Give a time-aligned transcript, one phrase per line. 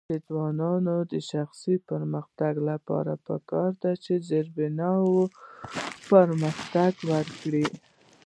[0.09, 4.91] د ځوانانو د شخصي پرمختګ لپاره پکار ده چې زیربنا
[6.11, 7.65] پرمختګ ورکړي.